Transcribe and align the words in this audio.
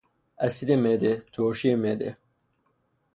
اسید 0.37 0.71
معده، 0.71 1.23
ترشی 1.33 1.75
معده 1.75 2.17